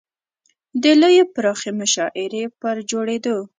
د 0.83 0.83
لویې 1.01 1.23
پراخې 1.33 1.71
مشاعرې 1.79 2.43
پر 2.59 2.75
جوړېدو. 2.89 3.37